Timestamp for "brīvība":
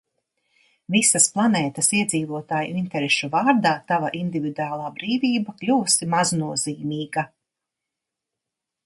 4.97-5.55